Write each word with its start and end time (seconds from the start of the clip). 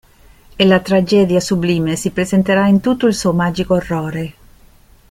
E 0.55 0.65
la 0.65 0.79
tragedia 0.79 1.39
sublime 1.39 1.95
si 1.95 2.09
presenterà 2.09 2.67
in 2.67 2.81
tutto 2.81 3.05
il 3.05 3.13
suo 3.13 3.33
magico 3.33 3.75
orrore. 3.75 4.33